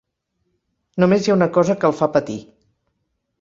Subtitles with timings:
[1.03, 2.39] Només hi ha una cosa que el fa patir.